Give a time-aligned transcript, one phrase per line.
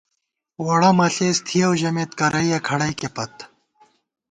[0.65, 3.33] ووڑہ مہ ݪېس تھِیَؤ ژمېت کرَئییَہ کھڑئیکےپت